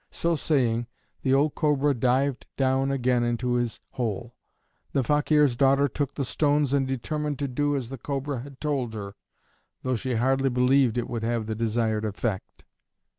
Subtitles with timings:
[0.09, 0.87] So saying,
[1.21, 4.35] the old Cobra dived down again into his hole.
[4.93, 8.95] The Fakeer's daughter took the stones and determined to do as the Cobra had told
[8.95, 9.13] her,
[9.83, 12.65] though she hardly believed it would have the desired effect.